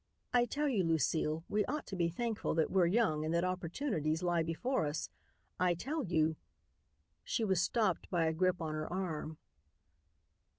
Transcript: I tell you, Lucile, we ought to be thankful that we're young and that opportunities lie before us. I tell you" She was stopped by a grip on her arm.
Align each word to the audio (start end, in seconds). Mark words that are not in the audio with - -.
I 0.33 0.45
tell 0.45 0.67
you, 0.67 0.83
Lucile, 0.83 1.43
we 1.47 1.63
ought 1.65 1.85
to 1.85 1.95
be 1.95 2.09
thankful 2.09 2.55
that 2.55 2.71
we're 2.71 2.87
young 2.87 3.23
and 3.23 3.31
that 3.35 3.43
opportunities 3.43 4.23
lie 4.23 4.41
before 4.41 4.87
us. 4.87 5.11
I 5.59 5.75
tell 5.75 6.03
you" 6.05 6.37
She 7.23 7.43
was 7.43 7.61
stopped 7.61 8.09
by 8.09 8.25
a 8.25 8.33
grip 8.33 8.63
on 8.63 8.73
her 8.73 8.91
arm. 8.91 9.37